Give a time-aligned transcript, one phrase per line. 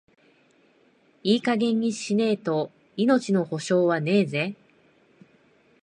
[1.21, 4.55] いい加減にしねえと、命の保証はねえぜ。